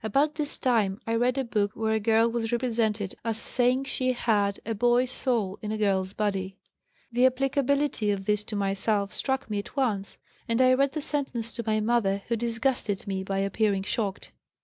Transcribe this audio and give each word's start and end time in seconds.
About 0.00 0.36
this 0.36 0.58
time 0.58 1.00
I 1.08 1.16
read 1.16 1.36
a 1.36 1.42
book 1.42 1.72
where 1.74 1.94
a 1.94 1.98
girl 1.98 2.30
was 2.30 2.52
represented 2.52 3.16
as 3.24 3.36
saying 3.36 3.82
she 3.82 4.12
had 4.12 4.60
a 4.64 4.76
'boy's 4.76 5.10
soul 5.10 5.58
in 5.60 5.72
a 5.72 5.76
girl's 5.76 6.12
body.' 6.12 6.56
The 7.10 7.26
applicability 7.26 8.12
of 8.12 8.24
this 8.26 8.44
to 8.44 8.54
myself 8.54 9.12
struck 9.12 9.50
me 9.50 9.58
at 9.58 9.74
once, 9.74 10.18
and 10.46 10.62
I 10.62 10.74
read 10.74 10.92
the 10.92 11.00
sentence 11.00 11.50
to 11.56 11.64
my 11.66 11.80
mother 11.80 12.22
who 12.28 12.36
disgusted 12.36 13.08
me 13.08 13.24
by 13.24 13.38
appearing 13.38 13.82
shocked. 13.82 14.30